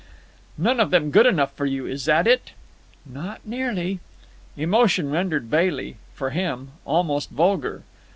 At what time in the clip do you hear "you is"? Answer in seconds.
1.67-2.05